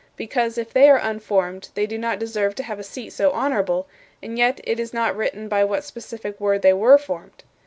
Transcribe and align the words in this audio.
Because 0.15 0.57
if 0.57 0.73
they 0.73 0.89
are 0.89 0.97
unformed, 0.97 1.69
they 1.75 1.85
do 1.85 1.95
not 1.95 2.17
deserve 2.17 2.55
to 2.55 2.63
have 2.63 2.79
a 2.79 2.83
seat 2.83 3.11
so 3.11 3.29
honorable, 3.33 3.85
and 4.19 4.35
yet 4.35 4.59
it 4.63 4.79
is 4.79 4.95
not 4.95 5.15
written 5.15 5.47
by 5.47 5.63
what 5.63 5.83
specific 5.83 6.39
word 6.41 6.63
they 6.63 6.73
were 6.73 6.97
formed. 6.97 7.43